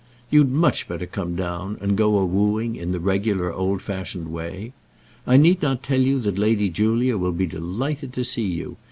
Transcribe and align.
You'd 0.31 0.49
much 0.51 0.87
better 0.87 1.05
come 1.05 1.35
down, 1.35 1.77
and 1.79 1.95
go 1.95 2.17
a 2.17 2.25
wooing 2.25 2.75
in 2.75 2.91
the 2.91 2.99
regular 2.99 3.53
old 3.53 3.83
fashioned 3.83 4.29
way. 4.31 4.73
I 5.27 5.37
need 5.37 5.61
not 5.61 5.83
tell 5.83 6.01
you 6.01 6.19
that 6.21 6.39
Lady 6.39 6.69
Julia 6.69 7.19
will 7.19 7.31
be 7.33 7.45
delighted 7.45 8.11
to 8.13 8.25
see 8.25 8.47
you. 8.47 8.77